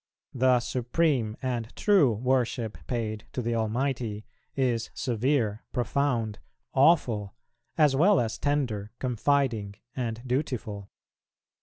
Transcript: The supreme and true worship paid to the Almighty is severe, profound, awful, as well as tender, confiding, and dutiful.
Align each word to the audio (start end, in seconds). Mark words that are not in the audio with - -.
The 0.33 0.59
supreme 0.61 1.37
and 1.43 1.75
true 1.75 2.11
worship 2.13 2.75
paid 2.87 3.25
to 3.33 3.41
the 3.43 3.53
Almighty 3.53 4.25
is 4.55 4.89
severe, 4.95 5.63
profound, 5.73 6.39
awful, 6.73 7.35
as 7.77 7.95
well 7.95 8.19
as 8.19 8.39
tender, 8.39 8.89
confiding, 8.97 9.75
and 9.95 10.23
dutiful. 10.25 10.89